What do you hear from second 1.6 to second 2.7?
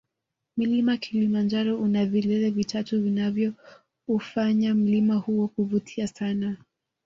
una vilele